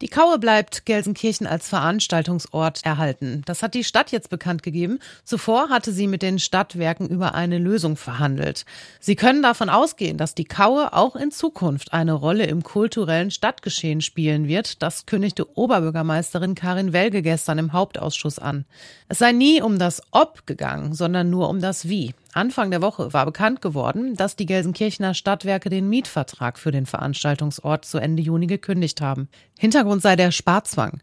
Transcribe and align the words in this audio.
Die 0.00 0.08
Kaue 0.08 0.38
bleibt 0.38 0.86
Gelsenkirchen 0.86 1.48
als 1.48 1.68
Veranstaltungsort 1.68 2.84
erhalten. 2.84 3.42
Das 3.46 3.64
hat 3.64 3.74
die 3.74 3.82
Stadt 3.82 4.12
jetzt 4.12 4.30
bekannt 4.30 4.62
gegeben. 4.62 5.00
Zuvor 5.24 5.70
hatte 5.70 5.92
sie 5.92 6.06
mit 6.06 6.22
den 6.22 6.38
Stadtwerken 6.38 7.08
über 7.08 7.34
eine 7.34 7.58
Lösung 7.58 7.96
verhandelt. 7.96 8.64
Sie 9.00 9.16
können 9.16 9.42
davon 9.42 9.68
ausgehen, 9.68 10.16
dass 10.16 10.36
die 10.36 10.44
Kaue 10.44 10.92
auch 10.92 11.16
in 11.16 11.32
Zukunft 11.32 11.92
eine 11.92 12.12
Rolle 12.12 12.46
im 12.46 12.62
kulturellen 12.62 13.32
Stadtgeschehen 13.32 14.00
spielen 14.00 14.46
wird. 14.46 14.82
Das 14.82 15.04
kündigte 15.06 15.56
Oberbürgermeisterin 15.58 16.54
Karin 16.54 16.92
Welge 16.92 17.22
gestern 17.22 17.58
im 17.58 17.72
Hauptausschuss 17.72 18.38
an. 18.38 18.66
Es 19.08 19.18
sei 19.18 19.32
nie 19.32 19.60
um 19.60 19.80
das 19.80 20.00
Ob 20.12 20.46
gegangen, 20.46 20.94
sondern 20.94 21.28
nur 21.28 21.48
um 21.48 21.60
das 21.60 21.88
Wie. 21.88 22.14
Anfang 22.34 22.70
der 22.70 22.82
Woche 22.82 23.12
war 23.12 23.24
bekannt 23.24 23.62
geworden, 23.62 24.14
dass 24.14 24.36
die 24.36 24.46
Gelsenkirchener 24.46 25.14
Stadtwerke 25.14 25.70
den 25.70 25.88
Mietvertrag 25.88 26.58
für 26.58 26.70
den 26.70 26.86
Veranstaltungsort 26.86 27.84
zu 27.84 27.98
Ende 27.98 28.22
Juni 28.22 28.46
gekündigt 28.46 29.00
haben. 29.00 29.28
Hintergrund 29.58 30.02
sei 30.02 30.14
der 30.14 30.30
Sparzwang. 30.30 31.00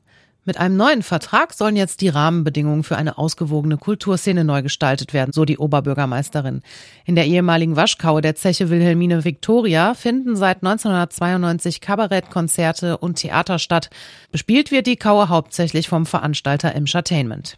Mit 0.48 0.58
einem 0.58 0.78
neuen 0.78 1.02
Vertrag 1.02 1.54
sollen 1.54 1.76
jetzt 1.76 2.02
die 2.02 2.10
Rahmenbedingungen 2.10 2.84
für 2.84 2.98
eine 2.98 3.18
ausgewogene 3.18 3.78
Kulturszene 3.78 4.44
neu 4.44 4.62
gestaltet 4.62 5.12
werden, 5.12 5.32
so 5.34 5.44
die 5.44 5.58
Oberbürgermeisterin. 5.58 6.62
In 7.04 7.16
der 7.16 7.26
ehemaligen 7.26 7.76
Waschkaue 7.76 8.22
der 8.22 8.36
Zeche 8.36 8.70
Wilhelmine 8.70 9.26
Victoria 9.26 9.96
finden 9.96 10.36
seit 10.36 10.58
1992 10.58 11.82
Kabarettkonzerte 11.82 13.00
und 13.00 13.16
Theater 13.16 13.58
statt. 13.58 13.90
Bespielt 14.32 14.70
wird 14.70 14.86
die 14.86 14.98
Kaue 14.98 15.30
hauptsächlich 15.30 15.90
vom 15.90 16.06
Veranstalter 16.06 16.76
Entertainment. 16.76 17.58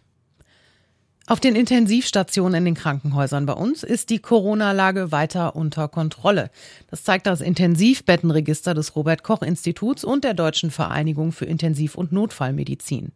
Auf 1.28 1.40
den 1.40 1.56
Intensivstationen 1.56 2.54
in 2.54 2.64
den 2.64 2.74
Krankenhäusern 2.74 3.44
bei 3.44 3.52
uns 3.52 3.82
ist 3.82 4.08
die 4.08 4.18
Corona-Lage 4.18 5.12
weiter 5.12 5.56
unter 5.56 5.86
Kontrolle. 5.86 6.50
Das 6.90 7.04
zeigt 7.04 7.26
das 7.26 7.42
Intensivbettenregister 7.42 8.72
des 8.72 8.96
Robert 8.96 9.22
Koch 9.22 9.42
Instituts 9.42 10.04
und 10.04 10.24
der 10.24 10.32
Deutschen 10.32 10.70
Vereinigung 10.70 11.32
für 11.32 11.44
Intensiv- 11.44 11.96
und 11.96 12.12
Notfallmedizin. 12.12 13.12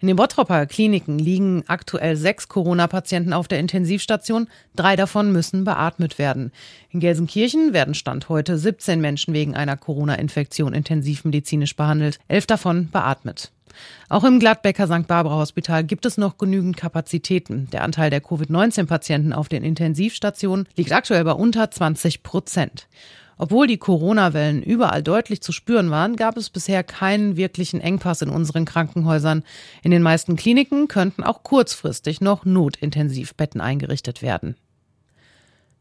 In 0.00 0.08
den 0.08 0.16
Bottropper 0.16 0.66
Kliniken 0.66 1.20
liegen 1.20 1.62
aktuell 1.68 2.16
sechs 2.16 2.48
Corona-Patienten 2.48 3.32
auf 3.32 3.46
der 3.46 3.60
Intensivstation. 3.60 4.48
Drei 4.74 4.96
davon 4.96 5.30
müssen 5.30 5.62
beatmet 5.62 6.18
werden. 6.18 6.50
In 6.90 6.98
Gelsenkirchen 6.98 7.72
werden 7.72 7.94
Stand 7.94 8.28
heute 8.28 8.58
17 8.58 9.00
Menschen 9.00 9.34
wegen 9.34 9.54
einer 9.54 9.76
Corona-Infektion 9.76 10.74
intensivmedizinisch 10.74 11.76
behandelt. 11.76 12.18
Elf 12.26 12.46
davon 12.46 12.90
beatmet. 12.90 13.52
Auch 14.08 14.24
im 14.24 14.38
Gladbecker 14.38 14.86
St. 14.86 15.06
Barbara 15.06 15.36
Hospital 15.36 15.84
gibt 15.84 16.06
es 16.06 16.18
noch 16.18 16.38
genügend 16.38 16.76
Kapazitäten. 16.76 17.68
Der 17.72 17.82
Anteil 17.82 18.10
der 18.10 18.20
Covid-19-Patienten 18.20 19.32
auf 19.32 19.48
den 19.48 19.64
Intensivstationen 19.64 20.68
liegt 20.76 20.92
aktuell 20.92 21.24
bei 21.24 21.32
unter 21.32 21.70
20 21.70 22.22
Prozent. 22.22 22.88
Obwohl 23.38 23.66
die 23.66 23.76
Corona-Wellen 23.76 24.62
überall 24.62 25.02
deutlich 25.02 25.42
zu 25.42 25.52
spüren 25.52 25.90
waren, 25.90 26.16
gab 26.16 26.36
es 26.36 26.48
bisher 26.48 26.82
keinen 26.82 27.36
wirklichen 27.36 27.80
Engpass 27.80 28.22
in 28.22 28.30
unseren 28.30 28.64
Krankenhäusern. 28.64 29.42
In 29.82 29.90
den 29.90 30.02
meisten 30.02 30.36
Kliniken 30.36 30.88
könnten 30.88 31.22
auch 31.22 31.42
kurzfristig 31.42 32.20
noch 32.20 32.44
Notintensivbetten 32.46 33.60
eingerichtet 33.60 34.22
werden. 34.22 34.56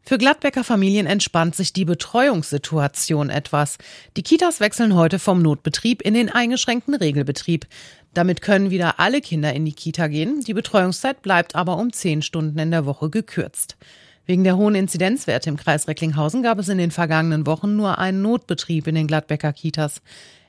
Für 0.08 0.20
Gladbecker 0.20 0.64
Familien 0.64 1.08
entspannt 1.08 1.56
sich 1.56 1.73
die 1.73 1.84
Betreuungssituation 1.84 3.31
etwas. 3.31 3.80
Die 4.16 4.22
Kitas 4.22 4.59
wechseln 4.59 4.94
heute 4.94 5.17
vom 5.17 5.42
Notbetrieb 5.42 6.03
in 6.03 6.14
den 6.14 6.30
eingeschränkten 6.30 6.94
Regelbetrieb. 6.94 7.66
Damit 8.14 8.44
können 8.44 8.70
wieder 8.70 9.00
alle 9.00 9.20
Kinder 9.20 9.52
in 9.53 9.66
die 9.66 9.73
Kita 9.73 10.06
gehen. 10.06 10.42
Die 10.42 10.53
Betreuungszeit 10.53 11.23
bleibt 11.23 11.56
aber 11.56 11.78
um 11.80 11.92
zehn 11.92 12.22
Stunden 12.22 12.59
in 12.59 12.70
der 12.70 12.86
Woche 12.86 13.09
gekürzt. 13.09 13.78
Wegen 14.28 14.44
der 14.44 14.58
hohen 14.58 14.75
Inzidenzwerte 14.75 15.50
im 15.50 15.58
Kreis 15.58 15.88
Recklinghausen 15.88 16.44
gab 16.44 16.59
es 16.59 16.69
in 16.69 16.78
den 16.78 16.92
vergangenen 16.92 17.47
Wochen 17.47 17.75
nur 17.75 17.97
einen 17.97 18.22
Notbetrieb 18.22 18.86
in 18.86 18.94
den 18.94 19.08
Gladbecker 19.08 19.53
Kitas. 19.53 20.03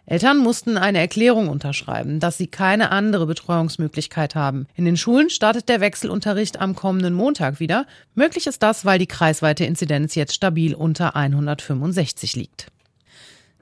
Eltern 0.09 0.39
mussten 0.39 0.79
eine 0.79 0.99
Erklärung 0.99 1.49
unterschreiben, 1.49 2.21
dass 2.21 2.39
sie 2.39 2.47
keine 2.47 2.93
andere 2.93 3.27
Betreuungsmöglichkeit 3.27 4.37
haben. 4.37 4.69
In 4.77 4.85
den 4.85 4.97
Schulen 4.97 5.31
startet 5.31 5.69
der 5.69 5.81
Wechselunterricht 5.81 6.61
am 6.61 6.77
kommenden 6.77 7.13
Montag 7.13 7.59
wieder. 7.59 7.87
Möglich 8.15 8.47
ist 8.47 8.63
das, 8.63 8.85
weil 8.85 9.01
die 9.01 9.09
kreisweite 9.09 9.65
Inzidenz 9.65 10.15
jetzt 10.15 10.35
stabil 10.35 10.75
unter 10.75 11.17
165 11.17 12.37
liegt. 12.37 12.69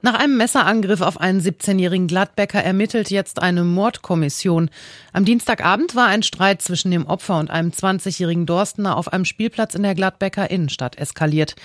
Nach 0.05 0.13
einem 0.13 0.37
Messerangriff 0.37 1.01
auf 1.01 1.19
einen 1.19 1.41
17-jährigen 1.41 2.05
Gladbecker 2.05 2.63
ermittelt 2.63 3.09
jetzt 3.09 3.41
eine 3.41 3.63
Mordkommission. 3.63 4.69
Am 5.13 5.25
Dienstagabend 5.25 5.95
war 5.95 6.05
ein 6.05 6.21
Streit 6.21 6.61
zwischen 6.61 6.91
dem 6.91 7.07
Opfer 7.07 7.39
und 7.39 7.49
einem 7.49 7.71
20-jährigen 7.71 8.45
Dorstener 8.45 8.97
auf 8.97 9.11
einem 9.11 9.25
Spielplatz 9.25 9.73
in 9.73 9.81
der 9.81 9.95
Gladbecker 9.95 10.51
Innenstadt 10.51 10.99
eskaliert. 10.99 11.55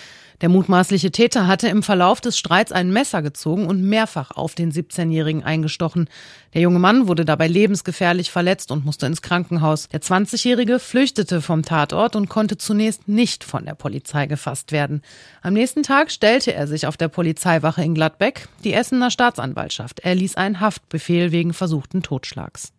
Der 0.40 0.48
mutmaßliche 0.48 1.10
Täter 1.10 1.46
hatte 1.46 1.68
im 1.68 1.82
Verlauf 1.82 2.20
des 2.22 2.38
Streits 2.38 2.72
ein 2.72 2.90
Messer 2.90 3.20
gezogen 3.20 3.66
und 3.66 3.82
mehrfach 3.82 4.30
auf 4.30 4.54
den 4.54 4.72
17-Jährigen 4.72 5.44
eingestochen. 5.44 6.08
Der 6.54 6.62
junge 6.62 6.78
Mann 6.78 7.08
wurde 7.08 7.26
dabei 7.26 7.46
lebensgefährlich 7.46 8.30
verletzt 8.30 8.72
und 8.72 8.86
musste 8.86 9.06
ins 9.06 9.20
Krankenhaus. 9.20 9.88
Der 9.88 10.00
20-Jährige 10.00 10.78
flüchtete 10.78 11.42
vom 11.42 11.62
Tatort 11.62 12.16
und 12.16 12.30
konnte 12.30 12.56
zunächst 12.56 13.06
nicht 13.06 13.44
von 13.44 13.66
der 13.66 13.74
Polizei 13.74 14.26
gefasst 14.26 14.72
werden. 14.72 15.02
Am 15.42 15.52
nächsten 15.52 15.82
Tag 15.82 16.10
stellte 16.10 16.54
er 16.54 16.66
sich 16.66 16.86
auf 16.86 16.96
der 16.96 17.08
Polizeiwache 17.08 17.82
in 17.82 17.94
Gladbeck. 17.94 18.48
Die 18.64 18.72
Essener 18.72 19.10
Staatsanwaltschaft 19.10 20.00
erließ 20.00 20.36
einen 20.36 20.60
Haftbefehl 20.60 21.32
wegen 21.32 21.52
versuchten 21.52 22.02
Totschlags. 22.02 22.72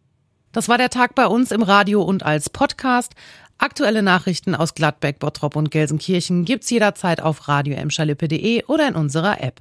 Das 0.52 0.68
war 0.68 0.78
der 0.78 0.90
Tag 0.90 1.16
bei 1.16 1.28
uns 1.28 1.52
im 1.52 1.62
Radio 1.62 2.02
und 2.02 2.24
als 2.24 2.50
Podcast. 2.50 3.14
Aktuelle 3.64 4.02
Nachrichten 4.02 4.56
aus 4.56 4.74
Gladbeck, 4.74 5.20
Bottrop 5.20 5.56
und 5.56 5.70
Gelsenkirchen 5.70 6.46
gibt's 6.46 6.72
jederzeit 6.72 7.22
auf 7.22 7.48
radio 7.48 7.76
oder 8.66 8.88
in 8.88 8.96
unserer 8.96 9.40
App. 9.40 9.60